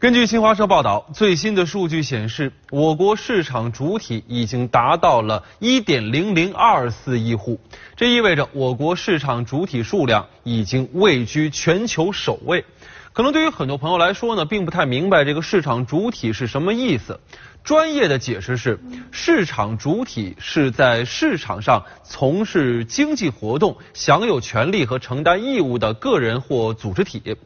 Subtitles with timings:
[0.00, 7.58] 根据新华社报道，最新的数据显示，我国市场主体已经达到了1.0024亿户，
[7.96, 12.64] 这意味着我国市场主体数量已经位居全球首位。
[13.12, 17.18] 可能对于很多朋友来说呢，并不太明白这个市场主体是什么意思。
[17.64, 18.78] 专业的解释是，
[19.10, 27.36] 市场主体是在市场上从事经济活动、享有权利和承担义务的个人或组织体。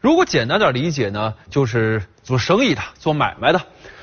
[0.00, 3.60] 如果简单点理解呢，就是做生意的、做买卖的，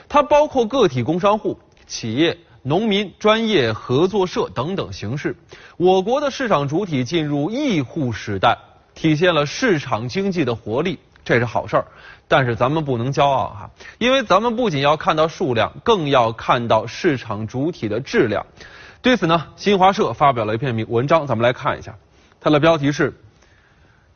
[0.07, 5.35] 它包括个体工商户、企业、农民、专业合作社等等形式。
[5.75, 8.55] 我国的市场主体进入亿户时代，
[8.93, 11.85] 体现了市场经济的活力，这是好事儿。
[12.27, 18.45] 但是咱们不能骄傲哈，因为咱们不仅要看到数量，更要看到市场主体的质量。
[19.01, 21.95] 对此呢，新华社发表了一篇文章，咱们来看一下，
[22.39, 23.19] 它的标题是。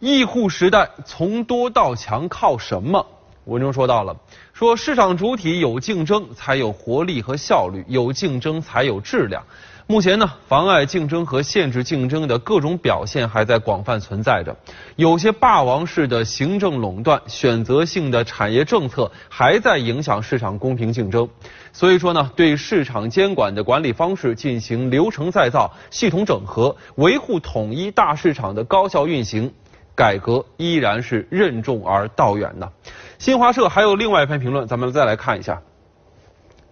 [0.02, 3.05] 亿户时代从多到强靠什么？
[3.46, 4.16] 文中说到了，
[4.52, 9.44] 说市场主体有竞争才有活力和效率，有竞争才有质量。
[9.86, 14.56] 目前呢，妨碍竞争和限制竞争的各种表现还在广泛存在着，
[14.95, 21.30] 有些霸王式的行政垄断、选择性的产业政策还在影响市场公平竞争。
[21.72, 29.53] 所以说呢，对市场监管的管理方式进行流程再造、系统整合，维护统一大市场的高效运行。
[30.02, 32.71] 改革依然是任重而道远的。
[33.19, 35.61] 新华社还有另外一篇评论，咱们再来看一下。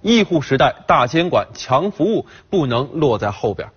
[0.01, 3.69] 亿户时代大监管强服务不能落在后边。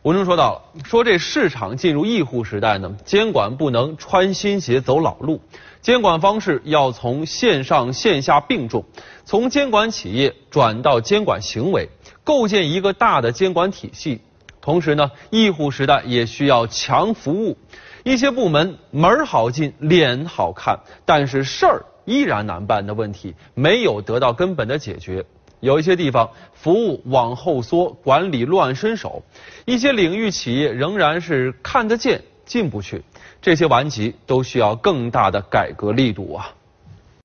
[0.00, 5.42] 文中说到了，说这市场进入亿户时代呢，监管不能穿新鞋走老路，
[5.82, 8.82] 监管方式要从线上线下并重，
[9.26, 11.90] 从监管企业转到监管行为，
[12.24, 14.22] 构建一个大的监管体系。
[14.62, 17.58] 同时呢，亿户时代也需要强服务。
[18.06, 25.26] 一些部门门儿好进，脸好看，但是事儿依然难办的问题没有得到根本的解决。
[25.58, 29.24] 有一些地方服务往后缩，管理乱伸手；
[29.64, 33.02] 一些领域企业仍然是看得见进不去。
[33.42, 36.54] 这些顽疾都需要更大的改革力度啊！